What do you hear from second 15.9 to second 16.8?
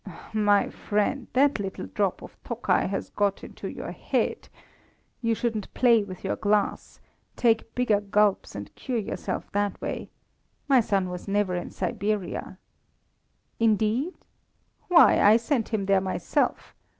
myself.